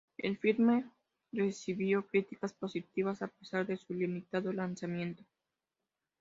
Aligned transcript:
El 0.17 0.35
filme 0.39 0.83
recibió 1.31 2.07
críticas 2.07 2.53
positivas 2.53 3.21
a 3.21 3.27
pesar 3.27 3.67
de 3.67 3.77
su 3.77 3.93
limitado 3.93 4.51
lanzamiento. 4.51 5.23